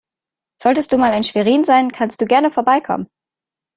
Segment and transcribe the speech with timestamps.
[0.59, 3.07] Solltest du mal in Schwerin sein, kannst du gerne vorbeikommen.